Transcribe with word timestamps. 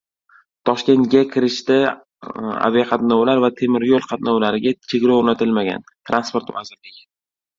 Toshkentga 0.67 1.19
kirishda 1.33 1.75
aviaqatnovlar 2.69 3.43
va 3.45 3.51
temir 3.61 3.85
yo‘l 3.89 4.07
qatnovlariga 4.13 4.73
cheklov 4.93 5.19
o‘rnatilmagan— 5.25 5.87
Transport 6.11 6.49
vazirligi 6.57 7.01